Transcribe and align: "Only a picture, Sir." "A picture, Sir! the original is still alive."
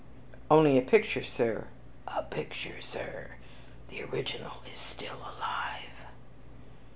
"Only 0.49 0.79
a 0.79 0.81
picture, 0.81 1.23
Sir." 1.23 1.67
"A 2.07 2.23
picture, 2.23 2.81
Sir! 2.81 3.35
the 3.89 4.01
original 4.01 4.63
is 4.73 4.79
still 4.79 5.17
alive." 5.17 6.07